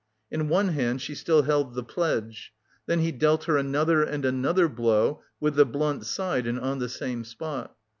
[0.31, 2.53] In one hand she still held "the pledge."
[2.87, 6.89] Then he dealt her another and another blow with the blunt side and on the
[6.89, 7.75] same spot.